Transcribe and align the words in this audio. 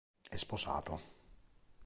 È 0.27 0.35
sposato. 0.35 0.99